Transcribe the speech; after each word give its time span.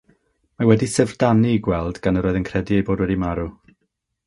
Mae 0.61 0.69
wedi'i 0.69 0.91
syfrdanu 0.93 1.51
ei 1.51 1.61
gweld, 1.67 2.01
gan 2.07 2.19
yr 2.23 2.29
oedd 2.31 2.41
yn 2.41 2.49
credu 2.51 2.79
ei 2.79 2.89
bod 2.91 3.07
wedi 3.07 3.21
marw. 3.27 3.49